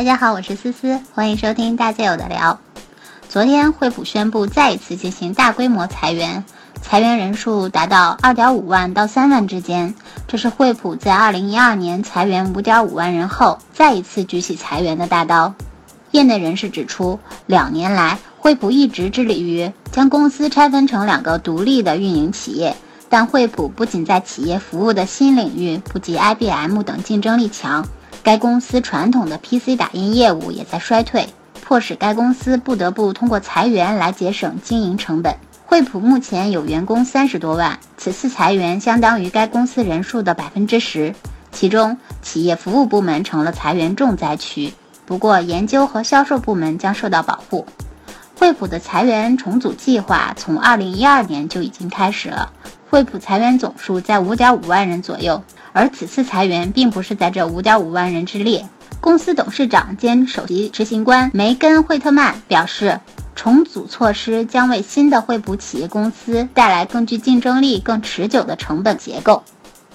[0.00, 2.58] 大家好，我是思思，欢迎收听大家有的聊。
[3.28, 6.42] 昨天，惠普宣布再一次进行大规模裁员，
[6.80, 9.94] 裁员人数达到二点五万到三万之间。
[10.26, 15.52] 这是惠普在二零一二年裁员五点五万人后，再一次举起裁员的大刀。
[16.12, 22.74] 业内人士指出，两年来，惠普一直致力于将公司拆分成两个独立的运营企业。
[23.10, 27.86] 但惠普不仅在企业服务的新领域不及 IBM 等竞争力强，
[28.22, 31.26] 该公司传统的 PC 打印业务也在衰退，
[31.62, 35.36] 迫使该公司不得不通过裁员来节省经营成本。
[35.64, 41.14] 惠普目前有员工三十多万，此次裁员相当于该公司人数的百分之十，
[41.50, 44.74] 其中企业服务部门成了裁员重灾区。
[45.06, 47.66] 不过，研究和销售部门将受到保护。
[48.38, 52.52] 惠普的裁员重组计划从二零一二年就已经开始了。
[52.88, 58.68] 惠普裁员总数在五点五万人左右，而此次裁员并不是在这五点五万人之列。
[59.00, 63.00] 公司董事长兼首席执行官梅根·惠特曼表示，
[63.34, 69.42] 重组措施将为新的惠普企业公司带来更具竞争力、更持久的成本结构。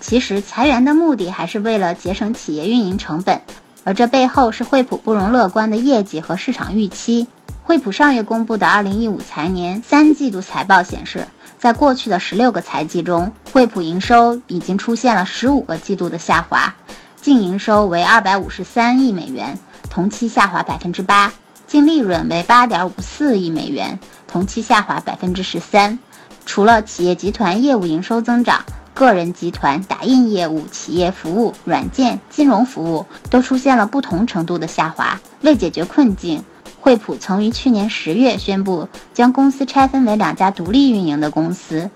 [0.00, 3.42] 其实，裁员的目的还是为了节省企业运营成本，
[3.84, 7.26] 而这背后是惠普不容乐观的业绩和市场预期。
[7.66, 11.26] 惠普上月公布的二零一五财年三季度财报显示。
[11.58, 16.74] 在过去的十六个财季中，惠普营收已经出现了十五个季度的下滑，
[17.22, 21.30] 净营收为二百五十三亿美元，同期下滑百分之八；
[21.66, 25.98] 净利润为八点五四亿美元，同期下滑百分之十三。
[26.44, 28.62] 除了企业集团业务营收增长，
[28.92, 35.18] 个人集团打印业务、企业服务、软件、金融服务都出现了不同程度的下滑。
[35.40, 36.44] 为解决困境。
[36.84, 41.88] 惠普曾于去年十月宣布，将公司拆分为两家独立运营的公司：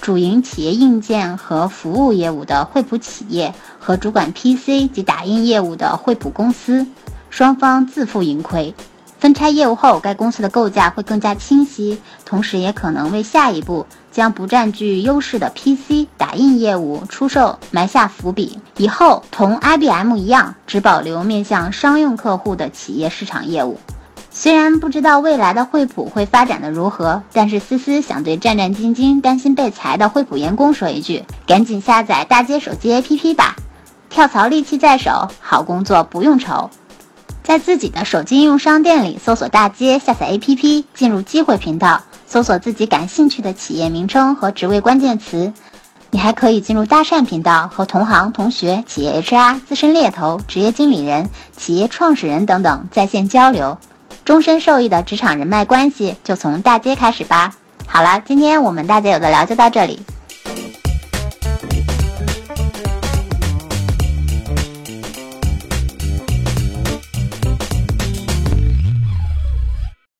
[0.00, 6.84] 主营企业硬件和服务业务的惠普企业和主管 PC 及打印业务的惠普公司。
[7.30, 8.74] 双方自负盈亏。
[9.20, 18.58] 分拆业务后，该公司的构架会更加清晰，同时也可能为下一步将不占据优势的 PC 打印业务出售埋下伏笔。
[18.76, 23.78] 以后同 IBM 一样，只保留面向商用客户的企业市场业务。
[24.34, 33.54] 虽然不知道未来的惠普会发展的如何，但是思思想对战战兢兢、担心被裁的惠普员工说一句：赶紧下载大街手机 APP 吧！
[34.08, 36.70] 跳槽利器在手，好工作不用愁。
[37.42, 45.52] 在自己的手机应用商店里搜索大街，下载 APP，进入机会频道，搜索自己感兴趣的企业名称和职位关键词。
[46.10, 53.78] 你还可以进入搭讪频道，和同行、同学、企业 HR、资深猎头、职业经理人、企业创始人等等在线交流。
[54.24, 57.54] 终身受益的职场人脉关系，就从大街开始吧。
[57.86, 60.00] 好了，今天我们大家有的聊就到这里。